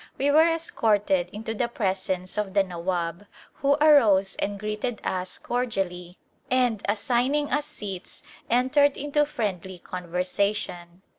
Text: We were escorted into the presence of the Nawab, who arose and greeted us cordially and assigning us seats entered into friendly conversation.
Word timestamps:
We 0.17 0.31
were 0.31 0.47
escorted 0.47 1.29
into 1.31 1.53
the 1.53 1.67
presence 1.67 2.35
of 2.35 2.55
the 2.55 2.63
Nawab, 2.63 3.27
who 3.61 3.75
arose 3.79 4.35
and 4.37 4.59
greeted 4.59 4.99
us 5.03 5.37
cordially 5.37 6.17
and 6.49 6.81
assigning 6.89 7.51
us 7.51 7.67
seats 7.67 8.23
entered 8.49 8.97
into 8.97 9.27
friendly 9.27 9.77
conversation. 9.77 11.03